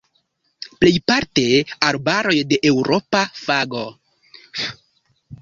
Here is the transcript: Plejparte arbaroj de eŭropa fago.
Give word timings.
Plejparte 0.77 1.43
arbaroj 1.89 2.35
de 2.55 2.59
eŭropa 2.71 3.23
fago. 3.43 3.85